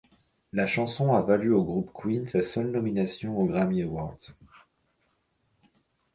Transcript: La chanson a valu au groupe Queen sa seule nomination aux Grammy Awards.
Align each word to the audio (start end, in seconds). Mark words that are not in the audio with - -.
La 0.51 0.65
chanson 0.65 1.13
a 1.13 1.21
valu 1.21 1.53
au 1.53 1.63
groupe 1.63 1.91
Queen 1.93 2.27
sa 2.27 2.41
seule 2.41 2.71
nomination 2.71 3.37
aux 3.37 3.45
Grammy 3.45 3.83
Awards. 3.83 4.33